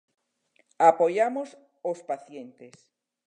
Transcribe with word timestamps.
Apoiamos 0.91 1.49
os 1.91 1.99
pacientes. 2.09 2.75